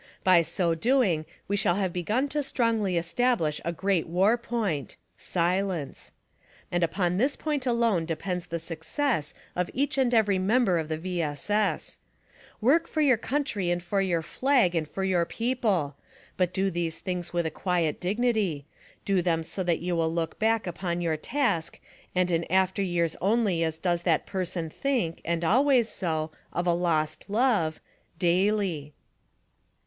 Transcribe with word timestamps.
By 0.23 0.41
so 0.41 0.73
doing 0.73 1.27
we 1.47 1.55
shall 1.55 1.75
have 1.75 1.93
begun 1.93 2.27
to 2.29 2.41
strongly 2.41 2.97
establish 2.97 3.61
a 3.63 3.71
great 3.71 4.07
war 4.07 4.35
point— 4.35 4.95
silence. 5.19 6.11
And 6.71 6.81
upon 6.81 7.17
this 7.17 7.35
point 7.35 7.67
alone 7.67 8.05
depends 8.05 8.47
the 8.47 8.57
success 8.57 9.35
of 9.55 9.69
each 9.75 9.99
and 9.99 10.11
every 10.11 10.39
member 10.39 10.79
of 10.79 10.87
the 10.89 10.97
V. 10.97 11.21
S. 11.21 11.51
S. 11.51 11.99
Work 12.61 12.87
for 12.87 13.01
your 13.01 13.15
country 13.15 13.69
and 13.69 13.79
your 14.01 14.23
flag 14.23 14.73
and 14.73 14.87
your 15.07 15.23
people. 15.23 15.95
But 16.35 16.51
do 16.51 16.71
these 16.71 16.97
things 16.97 17.31
with 17.31 17.45
a 17.45 17.51
quiet 17.51 17.99
dignity; 17.99 18.65
do 19.05 19.21
them 19.21 19.43
so 19.43 19.61
that 19.61 19.81
you 19.81 19.95
will 19.95 20.11
look 20.11 20.39
back 20.39 20.65
upon 20.65 21.01
your 21.01 21.15
task 21.15 21.79
and 22.15 22.31
in 22.31 22.51
after 22.51 22.81
years 22.81 23.15
only 23.21 23.63
as 23.63 23.77
does 23.77 24.01
that 24.01 24.25
person 24.25 24.67
think, 24.71 25.21
and 25.23 25.43
ahvays 25.43 25.85
so, 25.91 26.31
of 26.51 26.65
a 26.65 26.73
lost 26.73 27.29
iove: 27.31 27.77
Daily. 28.17 28.93